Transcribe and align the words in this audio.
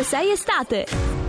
ovunque 0.00 0.04
sei 0.04 0.32
estate. 0.32 1.19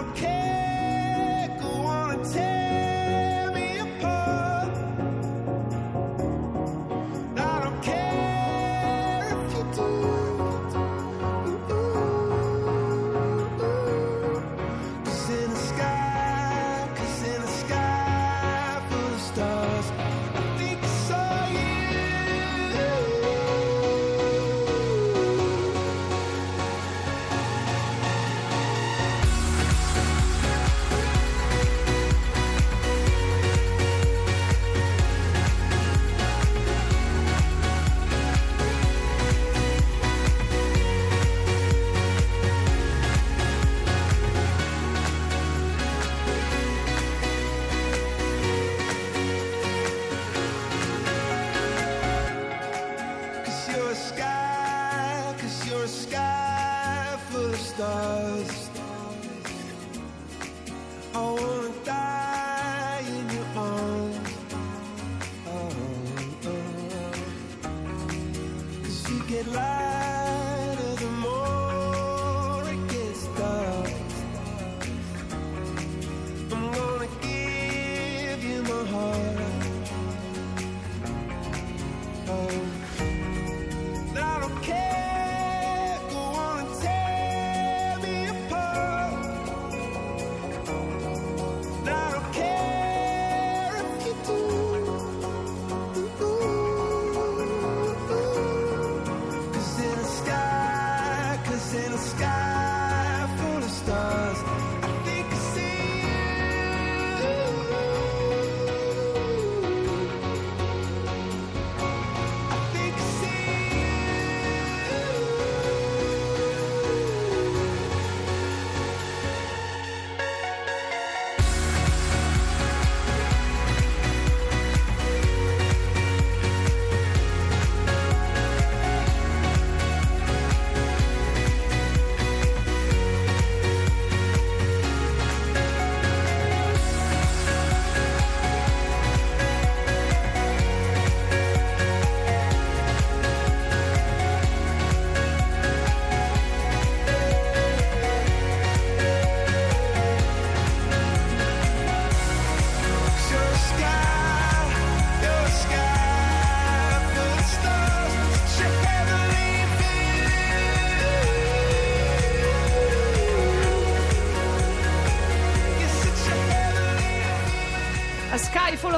Okay. 0.00 0.20
care. 0.22 0.49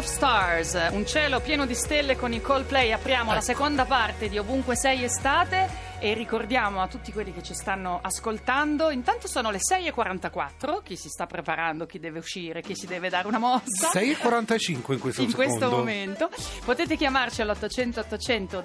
Of 0.03 0.09
Stars, 0.09 0.89
un 0.91 1.07
cielo 1.07 1.39
pieno 1.39 1.65
di 1.65 1.75
stelle 1.75 2.17
con 2.17 2.33
i 2.33 2.41
Coldplay. 2.41 2.91
Apriamo 2.91 3.33
la 3.33 3.41
seconda 3.41 3.85
parte 3.85 4.29
di 4.29 4.37
Ovunque 4.37 4.75
sei 4.75 5.05
estate 5.05 5.92
e 6.03 6.15
ricordiamo 6.15 6.83
a 6.83 6.89
tutti 6.89 7.13
quelli 7.13 7.33
che 7.33 7.43
ci 7.45 7.55
stanno 7.55 8.01
ascoltando. 8.03 8.91
Intanto 8.91 9.29
sono 9.29 9.51
le 9.53 9.59
6.44, 9.59 10.83
chi 10.83 10.97
si 10.97 11.09
sta 11.09 11.27
preparando, 11.27 11.87
chi 11.87 12.01
deve 12.01 12.19
uscire, 12.19 12.61
chi 12.61 12.75
si 12.75 12.87
deve 12.87 13.09
dare 13.09 13.29
una 13.29 13.39
mossa. 13.39 13.91
6.45 13.93 14.93
in 14.93 14.99
questo 14.99 15.23
in 15.23 15.33
questo 15.33 15.71
momento 15.71 16.29
potete 16.65 16.97
chiamarci 16.97 17.43
all'800 17.43 18.01
800 18.01 18.65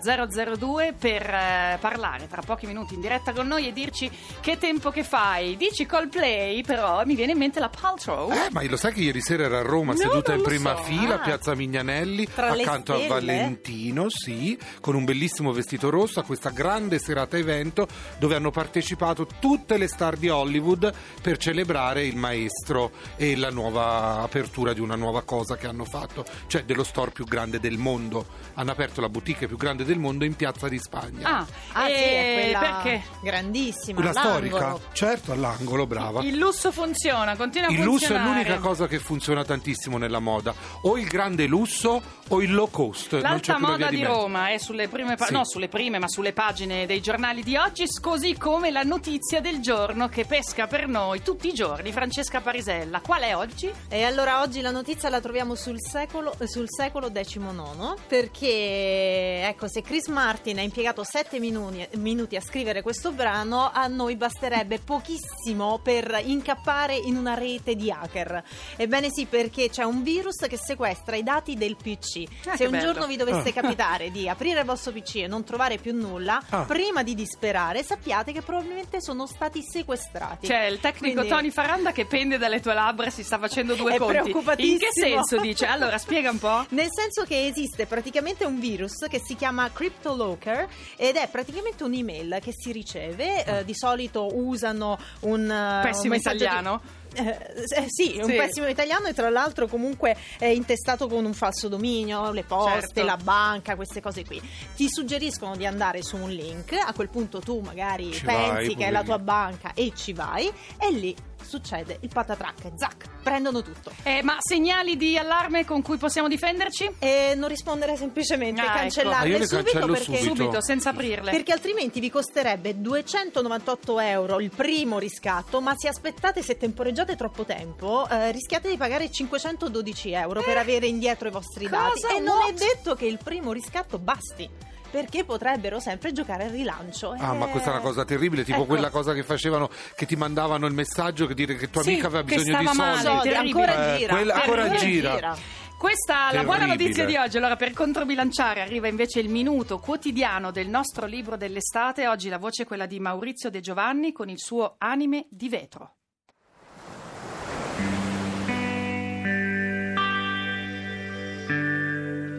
002 0.57 0.95
per 0.97 1.21
eh, 1.29 1.77
parlare 1.79 2.27
tra 2.27 2.41
pochi 2.41 2.65
minuti 2.65 2.95
in 2.95 3.01
diretta 3.01 3.33
con 3.33 3.45
noi 3.47 3.67
e 3.67 3.73
dirci 3.73 4.09
che 4.39 4.57
tempo 4.57 4.89
che 4.89 5.03
fai. 5.03 5.55
Dici 5.57 5.85
Coldplay, 5.85 6.63
però 6.63 7.03
mi 7.05 7.13
viene 7.13 7.33
in 7.33 7.37
mente 7.37 7.59
la 7.59 7.69
Paltrow. 7.69 8.31
Eh, 8.31 8.47
ma 8.49 8.63
lo 8.67 8.77
sai 8.77 8.93
che 8.93 9.01
ieri 9.01 9.21
sera 9.21 9.43
era 9.43 9.59
a 9.59 9.63
Roma 9.63 9.91
No, 9.93 9.97
seduta 9.99 10.33
in 10.33 10.41
prima 10.41 10.75
so. 10.75 10.83
fila, 10.83 11.15
Ah. 11.15 11.19
Piazza 11.19 11.53
Mignanelli, 11.55 12.25
Tra 12.27 12.51
accanto 12.51 12.93
a? 12.93 13.05
Valentino, 13.07 14.05
sì, 14.09 14.57
con 14.81 14.95
un 14.95 15.03
bellissimo 15.05 15.51
vestito 15.51 15.89
rosso 15.89 16.19
a 16.19 16.23
questa 16.23 16.49
grande 16.49 16.99
serata 16.99 17.26
evento 17.35 17.87
dove 18.17 18.35
hanno 18.35 18.51
partecipato 18.51 19.27
tutte 19.39 19.77
le 19.77 19.87
star 19.87 20.15
di 20.17 20.29
Hollywood 20.29 20.93
per 21.21 21.37
celebrare 21.37 22.05
il 22.05 22.15
maestro 22.15 22.91
e 23.15 23.35
la 23.35 23.49
nuova 23.49 24.21
apertura 24.21 24.73
di 24.73 24.79
una 24.79 24.95
nuova 24.95 25.23
cosa 25.23 25.55
che 25.57 25.67
hanno 25.67 25.85
fatto, 25.85 26.25
cioè 26.47 26.63
dello 26.63 26.83
store 26.83 27.11
più 27.11 27.25
grande 27.25 27.59
del 27.59 27.77
mondo. 27.77 28.25
Hanno 28.55 28.71
aperto 28.71 29.01
la 29.01 29.09
boutique 29.09 29.47
più 29.47 29.57
grande 29.57 29.83
del 29.83 29.99
mondo 29.99 30.25
in 30.25 30.35
Piazza 30.35 30.67
di 30.67 30.79
Spagna. 30.79 31.29
Ah, 31.39 31.45
Ah, 31.73 31.85
sì, 31.85 31.91
e 31.91 31.95
è 31.95 32.41
quella 32.41 32.59
perché? 32.81 33.03
grandissima. 33.21 33.99
Una 33.99 34.09
all'angolo. 34.11 34.35
storica? 34.57 34.79
Certo, 34.93 35.31
all'angolo, 35.31 35.85
brava. 35.87 36.21
Il 36.23 36.37
lusso 36.37 36.71
funziona, 36.71 37.35
continua 37.35 37.67
a 37.67 37.71
Il 37.71 37.81
lusso 37.81 38.05
è 38.05 38.07
funzionare. 38.07 38.29
l'unica 38.43 38.57
cosa 38.59 38.87
che 38.87 38.99
funziona 38.99 39.43
tantissimo 39.43 39.97
nella 39.97 40.19
moda. 40.19 40.53
O 40.81 40.97
il 40.97 41.07
grande 41.07 41.45
lusso 41.45 42.01
o 42.29 42.41
il 42.41 42.53
low 42.53 42.69
cost. 42.69 43.11
non 43.13 43.21
c'è 43.21 43.27
L'alta 43.53 43.59
moda 43.59 43.89
di 43.89 43.97
mezzo. 43.97 44.11
Roma 44.13 44.49
è 44.49 44.57
sulle 44.57 44.87
prime, 44.87 45.15
pa- 45.15 45.25
Sì. 45.27 45.33
no, 45.33 45.45
sulle 45.45 45.67
prime, 45.67 45.99
ma 45.99 46.07
sulle 46.07 46.33
pagine 46.33 46.85
dei 46.85 46.99
giornali 47.01 47.15
giornali 47.17 47.41
di 47.41 47.57
oggi, 47.57 47.85
così 47.99 48.37
come 48.37 48.69
la 48.69 48.83
notizia 48.83 49.41
del 49.41 49.59
giorno 49.59 50.07
che 50.07 50.25
pesca 50.25 50.67
per 50.67 50.87
noi 50.87 51.23
tutti 51.23 51.47
i 51.47 51.53
giorni. 51.53 51.91
Francesca 51.91 52.41
Parisella, 52.41 53.01
qual 53.01 53.23
è 53.23 53.35
oggi? 53.35 53.71
E 53.89 54.03
allora 54.03 54.41
oggi 54.41 54.61
la 54.61 54.69
notizia 54.69 55.09
la 55.09 55.19
troviamo 55.19 55.55
sul 55.55 55.77
secolo, 55.81 56.35
sul 56.45 56.67
secolo 56.69 57.11
XIX 57.11 57.95
perché 58.05 59.41
ecco 59.47 59.67
se 59.67 59.81
Chris 59.81 60.09
Martin 60.09 60.59
ha 60.59 60.61
impiegato 60.61 61.03
sette 61.03 61.39
minuti, 61.39 61.87
minuti 61.95 62.35
a 62.35 62.41
scrivere 62.41 62.83
questo 62.83 63.11
brano 63.11 63.71
a 63.73 63.87
noi 63.87 64.15
basterebbe 64.15 64.77
pochissimo 64.77 65.79
per 65.81 66.21
incappare 66.23 66.95
in 66.95 67.17
una 67.17 67.33
rete 67.33 67.75
di 67.75 67.89
hacker. 67.89 68.43
Ebbene 68.75 69.09
sì 69.09 69.25
perché 69.25 69.69
c'è 69.71 69.83
un 69.83 70.03
virus 70.03 70.45
che 70.47 70.57
sequestra 70.57 71.15
i 71.15 71.23
dati 71.23 71.55
del 71.55 71.77
PC. 71.77 72.25
Ah, 72.45 72.55
se 72.55 72.65
un 72.65 72.71
bello. 72.73 72.83
giorno 72.91 73.07
vi 73.07 73.15
dovesse 73.15 73.51
capitare 73.51 74.11
di 74.11 74.29
aprire 74.29 74.59
il 74.59 74.65
vostro 74.67 74.91
PC 74.91 75.15
e 75.15 75.27
non 75.27 75.43
trovare 75.43 75.77
più 75.79 75.95
nulla, 75.95 76.39
Ah. 76.49 76.65
prima 76.65 77.05
di 77.06 77.06
disperare 77.13 77.83
sappiate 77.83 78.31
che 78.31 78.41
probabilmente 78.41 79.01
sono 79.01 79.25
stati 79.25 79.61
sequestrati. 79.63 80.47
C'è 80.47 80.65
il 80.65 80.79
tecnico 80.79 81.15
Quindi- 81.21 81.29
Tony 81.29 81.49
Faranda 81.51 81.91
che 81.91 82.05
pende 82.05 82.37
dalle 82.37 82.59
tue 82.59 82.73
labbra 82.73 83.09
si 83.09 83.23
sta 83.23 83.37
facendo 83.37 83.75
due 83.75 83.93
È 83.95 83.97
conti. 83.97 84.31
In 84.69 84.77
che 84.77 84.87
senso 84.91 85.37
dice? 85.39 85.65
Allora, 85.65 85.97
spiega 85.97 86.29
un 86.29 86.39
po'. 86.39 86.65
Nel 86.71 86.89
senso 86.91 87.23
che 87.23 87.45
esiste 87.47 87.85
praticamente 87.85 88.45
un 88.45 88.59
virus 88.59 89.05
che 89.09 89.19
si 89.23 89.35
chiama 89.35 89.69
CryptoLocker 89.71 90.67
ed 90.95 91.15
è 91.15 91.27
praticamente 91.29 91.83
un'email 91.83 92.39
che 92.41 92.51
si 92.55 92.71
riceve, 92.71 93.43
eh, 93.45 93.65
di 93.65 93.73
solito 93.75 94.29
usano 94.35 94.97
un, 95.21 95.49
eh, 95.49 95.81
Pessimo 95.83 96.03
un 96.05 96.09
messaggio 96.17 96.37
di- 96.37 96.43
italiano. 96.43 96.81
Eh, 96.83 97.06
eh, 97.13 97.85
sì, 97.87 98.17
un 98.21 98.25
Sì. 98.29 98.35
pessimo 98.35 98.67
italiano 98.67 99.07
e 99.07 99.13
tra 99.13 99.29
l'altro 99.29 99.67
comunque 99.67 100.15
è 100.37 100.45
intestato 100.45 101.07
con 101.07 101.25
un 101.25 101.33
falso 101.33 101.67
dominio, 101.67 102.31
le 102.31 102.43
poste, 102.43 102.79
Certo. 102.79 103.03
la 103.03 103.17
banca, 103.17 103.75
queste 103.75 104.01
cose 104.01 104.25
qui. 104.25 104.41
Ti 104.75 104.87
suggeriscono 104.89 105.55
di 105.55 105.65
andare 105.65 106.01
su 106.03 106.17
un 106.17 106.29
link, 106.29 106.73
a 106.73 106.93
quel 106.93 107.09
punto 107.09 107.39
tu 107.39 107.59
magari 107.59 108.11
Ci 108.11 108.25
pensi 108.25 108.65
vai, 108.67 108.75
che 108.75 108.85
è 108.87 108.91
la 108.91 109.03
tua 109.03 109.19
banca 109.19 109.71
e 109.73 109.91
ci 109.95 110.13
vai 110.13 110.51
e 110.79 110.91
lì 110.91 111.15
succede 111.47 111.97
il 112.01 112.09
patatrac 112.13 112.65
e 112.65 112.71
zac, 112.75 113.05
prendono 113.23 113.61
tutto. 113.61 113.91
Eh, 114.03 114.21
ma 114.23 114.35
segnali 114.39 114.97
di 114.97 115.17
allarme 115.17 115.65
con 115.65 115.81
cui 115.81 115.97
possiamo 115.97 116.27
difenderci? 116.27 116.95
E 116.99 117.33
non 117.35 117.49
rispondere 117.49 117.95
semplicemente, 117.97 118.61
Ah, 118.61 118.65
ecco. 118.65 118.77
Cancellarle 118.77 119.37
le 119.37 119.47
subito 119.47 119.85
perché, 119.87 120.03
subito. 120.17 120.35
Subito, 120.35 120.61
senza 120.61 120.89
aprirle. 120.89 121.31
perché 121.31 121.51
altrimenti 121.53 121.99
vi 121.99 122.09
costerebbe 122.11 122.79
298 122.79 123.99
euro 123.99 124.39
il 124.39 124.51
primo 124.51 124.99
riscatto, 124.99 125.61
ma 125.61 125.73
se 125.77 125.87
aspettate 125.87 126.41
se 126.41 126.57
temporeggiate 126.57 127.15
troppo 127.15 127.43
tempo 127.45 128.07
eh, 128.09 128.31
rischiate 128.31 128.69
di 128.69 128.77
pagare 128.77 129.09
512 129.09 130.11
euro 130.11 130.41
per 130.41 130.57
avere 130.57 130.87
indietro 130.87 131.27
i 131.27 131.31
vostri 131.31 131.67
dati. 131.67 132.01
cosa? 132.01 132.15
E 132.15 132.19
non 132.19 132.41
è 132.41 132.51
What? 132.51 132.57
detto 132.57 132.95
che 132.95 133.05
il 133.05 133.17
primo 133.23 133.51
riscatto 133.51 133.97
basti. 133.97 134.49
Perché 134.89 135.23
potrebbero 135.25 135.79
sempre 135.79 136.11
giocare 136.11 136.45
al 136.45 136.49
rilancio. 136.51 137.11
Ah, 137.17 137.33
ma 137.33 137.47
Eh, 137.47 137.51
questa 137.51 137.69
è 137.69 137.73
una 137.73 137.81
cosa 137.81 138.05
terribile, 138.05 138.43
tipo 138.43 138.59
ecco. 138.59 138.67
quella 138.67 138.89
cosa 138.89 139.13
che 139.13 139.23
facevano, 139.23 139.69
che 139.95 140.05
ti 140.05 140.15
mandavano 140.15 140.65
il 140.65 140.73
messaggio 140.73 141.25
che 141.27 141.33
dire 141.33 141.55
che 141.55 141.69
tua 141.69 141.81
Sì, 141.83 141.89
amica 141.91 142.07
aveva 142.07 142.23
bisogno 142.23 142.57
di 142.57 142.65
soldi. 142.65 142.77
male, 142.79 143.01
Soldi, 143.01 143.29
ancora 143.33 143.93
Eh, 143.93 143.97
gira. 143.97 144.13
quella 144.15 144.33
ancora 144.35 144.61
ancora 144.63 144.79
gira. 144.79 145.37
Questa 145.77 146.29
è 146.31 146.35
la 146.35 146.43
buona 146.43 146.65
notizia 146.65 147.05
di 147.05 147.15
oggi. 147.17 147.37
Allora, 147.37 147.55
per 147.55 147.71
controbilanciare, 147.73 148.61
arriva 148.61 148.87
invece 148.87 149.19
il 149.19 149.29
minuto 149.29 149.77
quotidiano 149.77 150.49
del 150.51 150.67
nostro 150.69 151.05
libro 151.05 151.37
dell'estate. 151.37 152.07
Oggi 152.07 152.29
la 152.29 152.39
voce 152.39 152.63
è 152.63 152.65
quella 152.65 152.87
di 152.87 152.99
Maurizio 152.99 153.51
De 153.51 153.59
Giovanni 153.59 154.11
con 154.11 154.27
il 154.29 154.39
suo 154.39 154.75
Anime 154.79 155.27
di 155.29 155.49
vetro. 155.49 155.91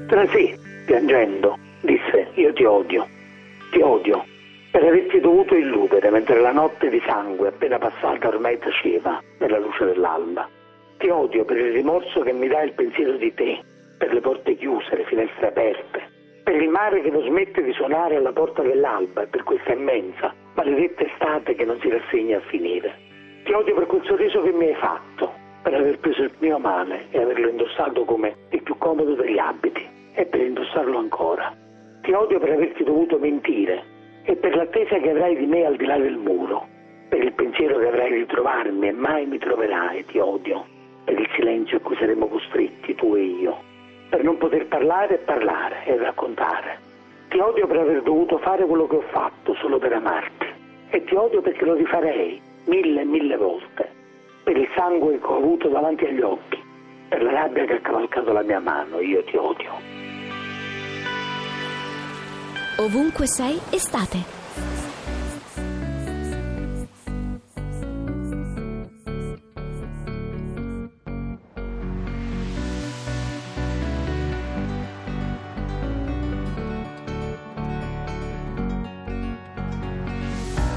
Trasì, 0.09 0.59
piangendo, 0.87 1.57
disse: 2.19 2.41
Io 2.41 2.53
ti 2.53 2.65
odio, 2.65 3.07
ti 3.71 3.81
odio, 3.81 4.25
per 4.71 4.85
averti 4.85 5.21
dovuto 5.21 5.55
illudere 5.55 6.11
mentre 6.11 6.41
la 6.41 6.53
notte 6.53 6.89
di 6.89 7.01
sangue 7.07 7.49
appena 7.49 7.79
passata 7.79 8.29
ormai 8.29 8.59
taceva 8.59 9.23
nella 9.39 9.59
luce 9.59 9.85
dell'alba. 9.85 10.49
Ti 10.99 11.09
odio 11.09 11.45
per 11.45 11.57
il 11.59 11.73
rimorso 11.73 12.21
che 12.21 12.33
mi 12.33 12.49
dà 12.49 12.63
il 12.63 12.73
pensiero 12.73 13.13
di 13.13 13.33
te, 13.35 13.61
per 13.99 14.13
le 14.13 14.21
porte 14.21 14.57
chiuse, 14.57 14.97
le 14.97 15.05
finestre 15.05 15.49
aperte, 15.49 16.03
per 16.43 16.61
il 16.61 16.69
mare 16.69 17.03
che 17.03 17.11
non 17.11 17.23
smette 17.23 17.63
di 17.63 17.73
suonare 17.73 18.17
alla 18.17 18.33
porta 18.33 18.63
dell'alba 18.63 19.23
e 19.23 19.27
per 19.27 19.45
questa 19.45 19.73
immensa, 19.73 20.35
maledetta 20.55 21.05
estate 21.05 21.55
che 21.55 21.65
non 21.65 21.79
si 21.81 21.89
rassegna 21.89 22.39
a 22.39 22.43
finire. 22.49 23.07
Ti 23.45 23.53
odio 23.53 23.75
per 23.75 23.87
quel 23.87 24.05
sorriso 24.05 24.43
che 24.43 24.53
mi 24.53 24.67
hai 24.67 24.75
fatto, 24.75 25.33
per 25.63 25.75
aver 25.75 25.99
preso 25.99 26.23
il 26.23 26.33
mio 26.39 26.59
male 26.59 27.07
e 27.11 27.23
averlo 27.23 27.49
indossato 27.49 28.05
come 28.05 28.35
il 28.51 28.63
più 28.63 28.77
comodo 28.77 29.15
degli 29.15 29.39
abiti 29.39 29.87
e 30.15 30.27
per 30.27 30.41
indossarlo 30.41 30.99
ancora. 30.99 31.68
Ti 32.09 32.15
odio 32.15 32.39
per 32.39 32.53
averti 32.53 32.85
dovuto 32.85 33.19
mentire 33.19 33.85
e 34.23 34.35
per 34.35 34.57
l'attesa 34.57 34.97
che 34.97 35.11
avrai 35.11 35.37
di 35.37 35.45
me 35.45 35.67
al 35.67 35.77
di 35.77 35.85
là 35.85 35.99
del 35.99 36.17
muro, 36.17 36.67
per 37.07 37.23
il 37.23 37.35
pensiero 37.35 37.79
che 37.79 37.87
avrai 37.87 38.15
di 38.15 38.25
trovarmi 38.25 38.89
e 38.89 38.93
mai 38.93 39.27
mi 39.27 39.37
troverai, 39.37 40.07
ti 40.07 40.19
odio, 40.19 40.65
per 41.05 41.21
il 41.21 41.29
silenzio 41.37 41.77
a 41.77 41.81
cui 41.81 41.97
saremo 41.97 42.27
costretti 42.29 42.95
tu 42.95 43.15
e 43.15 43.21
io, 43.21 43.59
per 44.09 44.25
non 44.25 44.39
poter 44.39 44.69
parlare 44.69 45.17
e 45.17 45.19
parlare 45.19 45.85
e 45.85 45.99
raccontare. 45.99 46.79
Ti 47.29 47.39
odio 47.41 47.67
per 47.67 47.77
aver 47.77 48.01
dovuto 48.01 48.39
fare 48.39 48.65
quello 48.65 48.87
che 48.87 48.97
ho 48.97 49.05
fatto 49.11 49.53
solo 49.57 49.77
per 49.77 49.93
amarti 49.93 50.47
e 50.89 51.05
ti 51.05 51.15
odio 51.15 51.43
perché 51.43 51.67
lo 51.67 51.75
rifarei 51.75 52.41
mille 52.69 53.03
e 53.03 53.05
mille 53.05 53.37
volte, 53.37 53.87
per 54.45 54.57
il 54.57 54.69
sangue 54.75 55.19
che 55.19 55.27
ho 55.27 55.37
avuto 55.37 55.69
davanti 55.69 56.07
agli 56.07 56.23
occhi, 56.23 56.59
per 57.07 57.23
la 57.23 57.33
rabbia 57.33 57.67
che 57.67 57.75
ha 57.75 57.81
cavalcato 57.81 58.33
la 58.33 58.43
mia 58.43 58.61
mano, 58.61 58.99
io 58.99 59.23
ti 59.25 59.37
odio. 59.37 59.88
Ovunque 62.81 63.27
sei, 63.27 63.61
estate. 63.71 64.25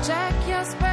C'è 0.01 0.33
chi 0.43 0.51
aspetta 0.53 0.90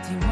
tempo. 0.00 0.31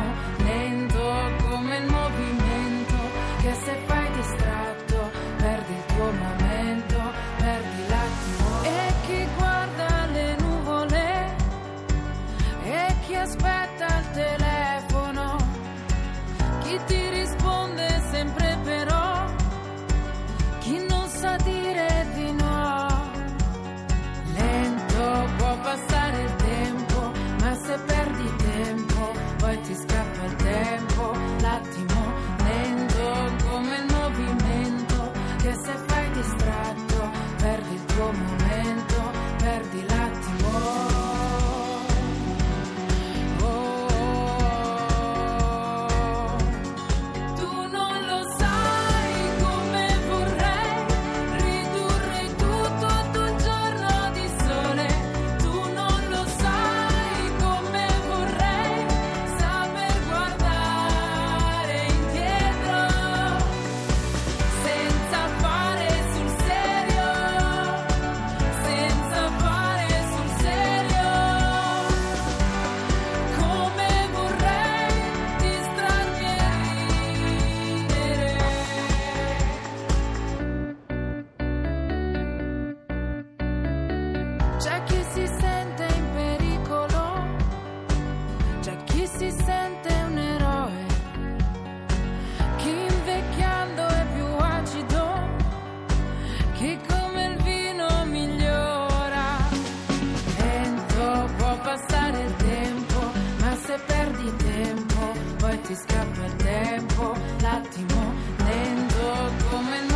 Ti 105.71 105.77
scappa 105.77 106.25
il 106.25 106.35
tempo, 106.35 107.15
l'attimo 107.43 108.13
lento 108.39 109.31
come 109.51 109.90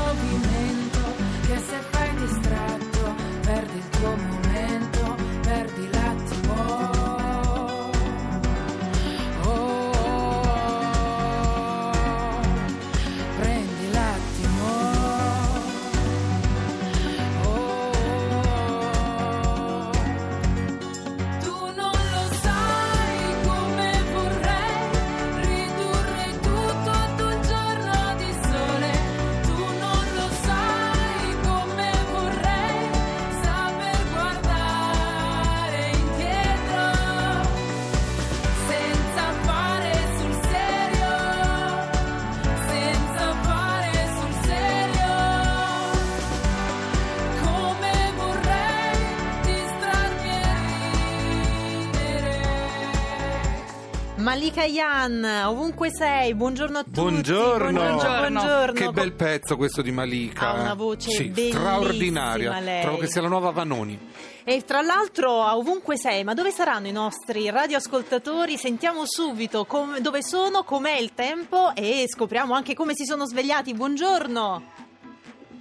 Malika 54.44 54.64
Yan, 54.66 55.24
ovunque 55.46 55.88
sei, 55.90 56.34
buongiorno 56.34 56.76
a 56.76 56.82
tutti. 56.82 57.00
Buongiorno. 57.00 57.80
buongiorno. 57.80 58.40
buongiorno. 58.40 58.72
Che 58.78 58.90
bel 58.90 59.14
pezzo 59.14 59.56
questo 59.56 59.80
di 59.80 59.90
Malika. 59.90 60.50
Ha 60.50 60.60
una 60.60 60.74
voce 60.74 61.08
sì, 61.08 61.32
straordinaria. 61.48 62.60
lei. 62.60 62.82
Trovo 62.82 62.98
che 62.98 63.06
sia 63.06 63.22
la 63.22 63.28
nuova 63.28 63.52
Vanoni. 63.52 63.98
E 64.44 64.62
tra 64.66 64.82
l'altro, 64.82 65.40
a 65.40 65.56
ovunque 65.56 65.96
sei, 65.96 66.24
ma 66.24 66.34
dove 66.34 66.50
saranno 66.50 66.88
i 66.88 66.92
nostri 66.92 67.48
radioascoltatori? 67.48 68.58
Sentiamo 68.58 69.04
subito 69.06 69.64
com- 69.64 69.96
dove 70.00 70.22
sono, 70.22 70.62
com'è 70.62 70.98
il 70.98 71.14
tempo 71.14 71.74
e 71.74 72.04
scopriamo 72.06 72.52
anche 72.52 72.74
come 72.74 72.92
si 72.94 73.06
sono 73.06 73.24
svegliati. 73.24 73.72
Buongiorno. 73.72 74.83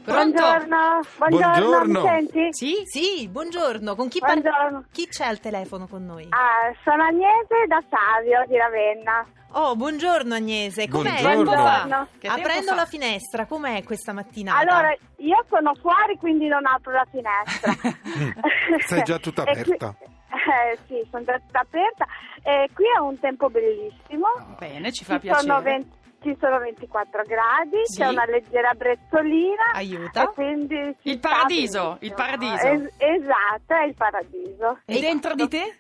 Pronto? 0.04 0.42
Buongiorno, 0.42 1.00
buongiorno, 1.18 1.52
Buongiorno. 1.62 2.02
mi 2.02 2.08
senti? 2.08 2.48
Sì? 2.52 2.82
Sì, 2.86 3.28
buongiorno. 3.30 3.96
Con 3.96 4.08
chi, 4.10 4.20
par- 4.20 4.40
Buongiorno. 4.42 4.84
chi 4.92 5.08
c'è 5.08 5.26
al 5.26 5.40
telefono 5.40 5.88
con 5.88 6.06
noi? 6.06 6.28
Ah, 6.30 6.74
sono 6.84 7.04
Agnese 7.04 7.66
da 7.68 7.82
Savio 7.90 8.44
di 8.48 8.58
Ravenna. 8.58 9.26
Oh, 9.54 9.76
buongiorno 9.76 10.34
Agnese. 10.34 10.90
Com'è? 10.90 11.22
Buongiorno. 11.22 11.36
Tempo 11.36 11.52
fa? 11.52 11.62
Buongiorno. 11.86 12.08
Che 12.20 12.28
tempo 12.28 12.40
Aprendo 12.42 12.68
fa? 12.70 12.76
la 12.76 12.86
finestra, 12.86 13.46
com'è 13.46 13.84
questa 13.84 14.12
mattinata? 14.14 14.58
Allora, 14.60 14.96
io 15.18 15.46
sono 15.50 15.74
fuori, 15.76 16.18
quindi 16.18 16.48
non 16.48 16.66
apro 16.66 16.92
la 16.92 17.06
finestra. 17.10 17.72
Sei 18.86 19.04
già 19.04 19.18
tutta 19.20 19.44
E 19.48 19.52
qui- 19.64 19.74
aperta. 19.76 19.96
eh, 20.02 20.78
sì, 20.88 21.08
sono 21.12 21.24
già 21.24 21.38
tutta 21.40 21.60
aperta. 21.60 22.06
E 22.42 22.70
qui 22.74 22.84
è 22.94 23.00
un 23.00 23.18
tempo 23.20 23.50
bellissimo. 23.50 24.28
Bene, 24.60 24.92
ci 24.92 25.06
fa 25.06 25.18
Ci 25.20 25.28
sono, 25.34 25.62
piacere. 25.62 25.78
20 25.78 25.92
ci 26.24 26.36
sono 26.40 26.58
24 26.60 27.22
gradi, 27.28 27.82
Sì. 27.84 28.00
c'è 28.00 28.08
una 28.08 28.26
leggera 28.26 28.74
brezzolina. 28.74 29.72
Aiuta. 29.74 30.32
E 30.38 30.96
Il 31.04 31.20
paradiso, 31.20 31.98
il 32.02 32.14
paradiso. 32.14 32.56
Es- 32.68 32.94
esatto, 32.98 33.74
è 33.76 33.86
il 33.86 33.94
paradiso. 33.96 34.80
E 34.86 35.00
dentro 35.00 35.36
di 35.36 35.48
te? 35.48 35.78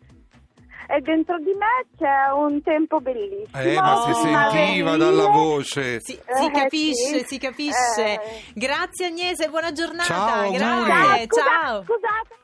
E 0.85 0.99
dentro 0.99 1.37
di 1.39 1.53
me 1.57 1.85
c'è 1.97 2.29
un 2.35 2.61
tempo 2.61 2.99
bellissimo. 2.99 3.57
Eh, 3.63 3.75
ma 3.79 4.03
si 4.05 4.13
sentiva 4.13 4.97
dalla 4.97 5.27
voce. 5.29 5.99
Si, 6.01 6.11
si 6.11 6.45
Eh, 6.45 6.51
capisce, 6.51 7.19
sì. 7.19 7.25
si 7.25 7.37
capisce. 7.39 8.03
Eh. 8.03 8.19
Grazie 8.53 9.05
Agnese, 9.07 9.47
buona 9.47 9.71
giornata. 9.71 10.03
Ciao, 10.13 10.51
Grazie. 10.51 11.25
Scusa- 11.27 11.41
ciao. 11.41 11.83
Scusate. 11.83 12.41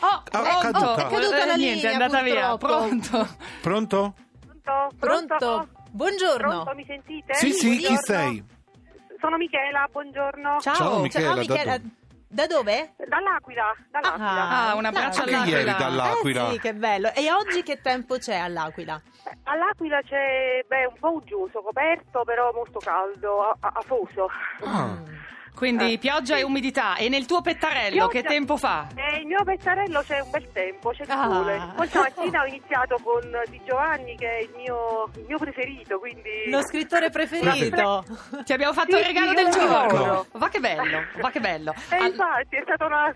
Oh, 0.00 0.06
Ah, 0.06 0.22
pronto? 0.30 0.58
caduta. 0.60 0.94
È 1.06 1.10
caduta 1.10 1.44
la 1.46 1.52
Eh, 1.54 1.56
linea, 1.56 1.72
Niente, 1.72 1.88
è 1.88 1.92
andata 1.94 2.22
via. 2.22 2.56
purtroppo. 2.56 2.84
Pronto? 2.86 3.28
Pronto? 3.62 4.14
Pronto? 4.62 4.96
Pronto? 4.98 5.68
Buongiorno. 5.90 6.48
Pronto, 6.48 6.74
mi 6.74 6.84
sentite? 6.86 7.34
Sì, 7.34 7.52
sì, 7.52 7.76
chi 7.78 7.96
sei? 7.96 8.42
Sono 9.20 9.36
Michela, 9.36 9.88
buongiorno. 9.90 10.58
Ciao, 10.60 10.74
Ciao, 10.74 11.00
Michela, 11.00 11.34
da 11.34 11.40
Michela. 11.40 11.76
dove? 11.78 11.90
Da 12.30 12.46
dove? 12.46 12.94
Dall'Aquila, 13.08 13.74
dall'Aquila. 13.90 14.48
Ah, 14.68 14.74
un 14.74 14.84
abbraccio 14.84 15.20
Anche 15.20 15.34
all'Aquila. 15.34 15.58
ieri 15.58 15.74
dall'Aquila. 15.78 16.48
Eh 16.48 16.52
sì, 16.52 16.58
che 16.58 16.74
bello. 16.74 17.10
E 17.14 17.32
oggi 17.32 17.62
che 17.62 17.80
tempo 17.80 18.18
c'è 18.18 18.36
all'Aquila? 18.36 19.00
All'Aquila 19.44 20.00
c'è 20.02 20.62
beh, 20.68 20.86
un 20.86 20.98
po' 21.00 21.12
uggioso, 21.14 21.62
coperto, 21.62 22.22
però 22.24 22.52
molto 22.52 22.78
caldo, 22.80 23.56
afoso. 23.58 24.28
Ah. 24.62 25.07
Quindi 25.58 25.98
pioggia 25.98 26.36
e 26.36 26.42
umidità. 26.44 26.94
E 26.96 27.08
nel 27.08 27.26
tuo 27.26 27.40
pettarello 27.42 28.06
Pioggia- 28.06 28.12
che 28.12 28.22
tempo 28.22 28.56
fa? 28.56 28.86
Nel 28.94 29.26
mio 29.26 29.42
pettarello 29.42 30.02
c'è 30.06 30.20
un 30.20 30.30
bel 30.30 30.52
tempo, 30.52 30.90
c'è 30.90 31.02
il 31.02 31.10
Ah. 31.10 31.24
sole. 31.30 31.72
Poi 31.74 31.86
stamattina 31.88 32.42
ho 32.42 32.46
iniziato 32.46 32.98
con 33.02 33.20
Di 33.50 33.60
Giovanni, 33.66 34.16
che 34.16 34.28
è 34.38 34.40
il 34.42 34.50
mio, 34.56 35.10
il 35.16 35.24
mio 35.26 35.38
preferito, 35.38 35.98
quindi... 35.98 36.48
Lo 36.48 36.62
scrittore 36.62 37.10
preferito. 37.10 38.04
Ti 38.44 38.52
abbiamo 38.52 38.72
fatto 38.72 38.92
Sì, 38.96 39.00
il 39.00 39.04
regalo 39.06 39.28
sì, 39.30 39.34
del 39.34 39.44
io 39.46 39.50
giorno. 39.50 40.26
Va 40.32 40.48
che 40.48 40.60
bello, 40.60 40.98
va 41.20 41.30
che 41.30 41.40
bello. 41.40 41.74
E 41.90 41.96
Al- 41.96 42.06
infatti 42.10 42.56
è 42.56 42.62
stata 42.62 42.86
una 42.86 43.14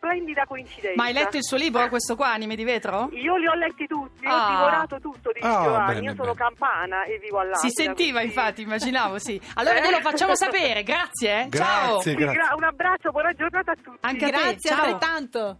splendida 0.00 0.46
coincidenza. 0.46 0.94
Ma 0.96 1.04
hai 1.04 1.12
letto 1.12 1.36
il 1.36 1.44
suo 1.44 1.58
libro, 1.58 1.86
questo 1.88 2.16
qua, 2.16 2.32
Anime 2.32 2.56
di 2.56 2.64
vetro? 2.64 3.10
Io 3.12 3.36
li 3.36 3.46
ho 3.46 3.54
letti 3.54 3.86
tutti, 3.86 4.24
Ah. 4.24 4.46
ho 4.46 4.50
divorato 4.50 4.98
tutto 4.98 5.30
di 5.32 5.40
Ah, 5.42 5.62
Giovanni. 5.62 5.94
bene, 5.94 6.06
Io 6.06 6.14
sono 6.14 6.32
bene. 6.34 6.38
campana 6.38 7.04
e 7.04 7.18
vivo 7.18 7.38
all'Aquila. 7.40 7.68
Si 7.68 7.82
sentiva, 7.82 8.18
quindi- 8.20 8.34
infatti, 8.34 8.62
immaginavo, 8.62 9.18
sì. 9.18 9.38
Allora 9.54 9.80
glielo 9.80 10.00
facciamo 10.00 10.34
sapere, 10.34 10.82
grazie. 10.82 11.40
eh. 11.42 11.48
Ciao. 11.50 11.90
Grazie, 11.92 12.10
Sì, 12.12 12.16
grazie. 12.16 12.38
gra- 12.40 12.54
un 12.56 12.64
abbraccio, 12.64 13.10
buona 13.10 13.32
giornata 13.34 13.72
a 13.72 13.74
tutti. 13.74 13.98
Anche 14.00 14.24
a 14.24 14.28
te, 14.30 14.32
Grazie 14.36 14.70
ciao. 14.70 14.78
altrettanto. 14.84 15.58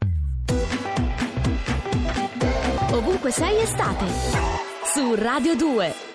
Ovunque 2.93 3.31
sei 3.31 3.61
estate. 3.61 4.05
Su 4.85 5.15
Radio 5.15 5.55
2. 5.55 6.10